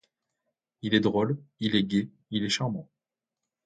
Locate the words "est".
0.95-0.99, 1.75-1.83, 2.43-2.49